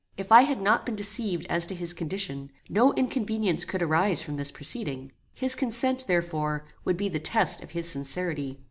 [0.17, 4.35] If I had not been deceived as to his condition, no inconvenience could arise from
[4.35, 5.11] this proceeding.
[5.31, 8.57] His consent, therefore, would be the test of his sincerity.